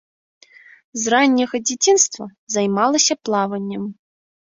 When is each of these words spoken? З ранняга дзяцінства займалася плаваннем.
З 1.01 1.11
ранняга 1.13 1.57
дзяцінства 1.67 2.25
займалася 2.55 3.13
плаваннем. 3.29 3.83